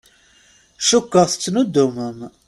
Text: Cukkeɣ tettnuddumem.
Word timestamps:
Cukkeɣ 0.87 1.25
tettnuddumem. 1.31 2.19